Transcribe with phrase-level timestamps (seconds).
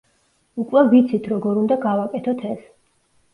[0.63, 2.67] უკვე ვიცით, როგორ უნდა გავაკეთოთ ეს.